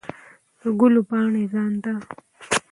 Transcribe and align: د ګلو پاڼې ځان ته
د 0.59 0.61
ګلو 0.79 1.01
پاڼې 1.09 1.43
ځان 1.53 1.73
ته 1.83 1.91